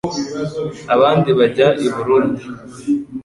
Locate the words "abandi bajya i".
0.95-1.87